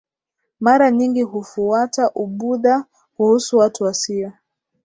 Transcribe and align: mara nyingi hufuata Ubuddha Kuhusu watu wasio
mara 0.65 0.91
nyingi 0.91 1.21
hufuata 1.23 2.09
Ubuddha 2.11 2.85
Kuhusu 3.15 3.57
watu 3.57 3.83
wasio 3.83 4.31